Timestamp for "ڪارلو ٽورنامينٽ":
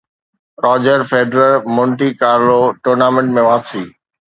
2.23-3.35